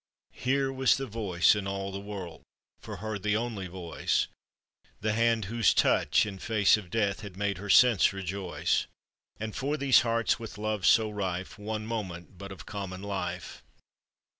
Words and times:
Here 0.33 0.73
was 0.73 0.97
the 0.97 1.05
voice 1.05 1.55
in 1.55 1.67
all 1.67 1.91
the 1.91 1.99
world, 1.99 2.41
For 2.79 2.95
her 2.95 3.19
the 3.19 3.37
only 3.37 3.67
voice— 3.67 4.27
The 5.01 5.13
hand 5.13 5.45
whose 5.45 5.75
touch 5.75 6.25
in 6.25 6.39
face 6.39 6.75
of 6.75 6.89
death 6.89 7.19
Had 7.19 7.37
made 7.37 7.59
her 7.59 7.69
sense 7.69 8.11
rejoice; 8.11 8.87
And 9.39 9.55
for 9.55 9.77
these 9.77 10.01
hearts 10.01 10.39
with 10.39 10.57
love 10.57 10.87
so 10.87 11.11
rife, 11.11 11.59
One 11.59 11.85
moment 11.85 12.39
but 12.39 12.51
of 12.51 12.65
common 12.65 13.03
life 13.03 13.61